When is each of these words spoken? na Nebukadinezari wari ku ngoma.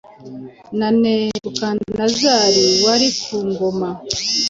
na 0.77 0.89
Nebukadinezari 1.01 2.65
wari 2.85 3.07
ku 3.21 3.37
ngoma. 3.49 3.89